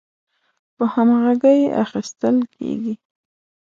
په 0.75 0.83
همغږۍ 0.93 1.61
اخیستل 1.83 2.35
کیږي 2.53 2.93